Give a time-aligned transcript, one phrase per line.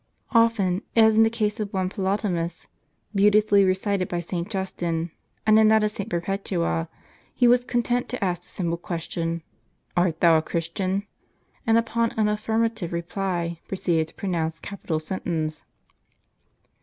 [0.31, 2.65] Often, as in the case of one Ptolomaeus,
[3.13, 4.49] beautifully recited by St.
[4.49, 5.11] Justin,
[5.45, 6.09] and in that of St.
[6.09, 6.89] Perpetua,
[7.35, 9.43] he was content to ask the simple question.
[9.95, 11.05] Art thou a Christian?
[11.67, 15.65] and upon an affirmative reply, proceeded to pronounce capital sentence.